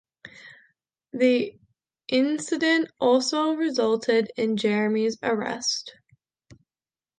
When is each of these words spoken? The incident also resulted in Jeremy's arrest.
The 1.13 1.59
incident 2.07 2.89
also 2.99 3.51
resulted 3.53 4.31
in 4.35 4.57
Jeremy's 4.57 5.19
arrest. 5.21 5.95